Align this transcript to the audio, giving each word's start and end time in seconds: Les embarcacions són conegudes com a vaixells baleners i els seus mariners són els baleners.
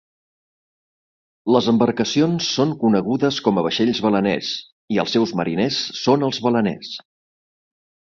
Les 1.55 1.67
embarcacions 1.73 2.47
són 2.55 2.73
conegudes 2.85 3.39
com 3.49 3.61
a 3.63 3.67
vaixells 3.69 4.03
baleners 4.09 4.53
i 4.97 5.01
els 5.07 5.17
seus 5.19 5.39
mariners 5.43 5.81
són 6.03 6.31
els 6.31 6.45
baleners. 6.49 6.95